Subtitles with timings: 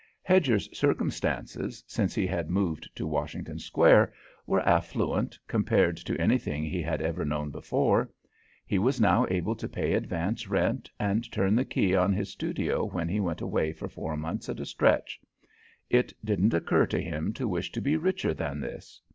[0.23, 4.11] Hedger's circumstances, since he had moved to Washington Square,
[4.47, 8.09] were affluent compared to anything he had ever known before.
[8.65, 12.83] He was now able to pay advance rent and turn the key on his studio
[12.85, 15.21] when he went away for four months at a stretch.
[15.87, 19.03] It didn't occur to him to wish to be richer than this.